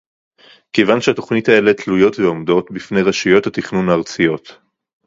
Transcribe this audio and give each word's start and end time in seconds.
כיוון 0.73 1.01
שהתוכניות 1.01 1.47
האלה 1.47 1.73
תלויות 1.73 2.19
ועומדות 2.19 2.71
בפני 2.71 3.01
רשויות 3.01 3.47
התכנון 3.47 3.89
הארציות 3.89 4.57